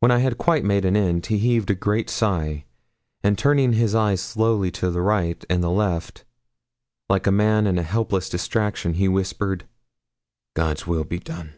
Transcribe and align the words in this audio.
When 0.00 0.10
I 0.10 0.18
had 0.18 0.38
quite 0.38 0.64
made 0.64 0.84
an 0.84 0.96
end, 0.96 1.26
he 1.26 1.38
heaved 1.38 1.70
a 1.70 1.76
great 1.76 2.10
sigh, 2.10 2.64
and 3.22 3.38
turning 3.38 3.74
his 3.74 3.94
eyes 3.94 4.20
slowly 4.20 4.72
to 4.72 4.90
the 4.90 5.00
right 5.00 5.44
and 5.48 5.62
the 5.62 5.70
left, 5.70 6.24
like 7.08 7.28
a 7.28 7.30
man 7.30 7.68
in 7.68 7.78
a 7.78 7.84
helpless 7.84 8.28
distraction, 8.28 8.94
he 8.94 9.06
whispered 9.06 9.68
'God's 10.56 10.88
will 10.88 11.04
be 11.04 11.20
done.' 11.20 11.52